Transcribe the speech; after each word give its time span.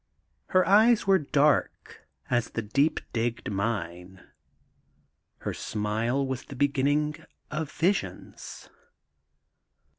Her 0.47 0.67
eyes 0.67 1.05
were 1.05 1.19
dark 1.19 2.07
as 2.27 2.49
the 2.49 2.63
deep 2.63 2.99
digged 3.13 3.51
mine. 3.51 4.19
Her 5.41 5.53
smile 5.53 6.25
was 6.25 6.41
the 6.45 6.55
beginning 6.55 7.23
of 7.51 7.71
visions. 7.71 8.67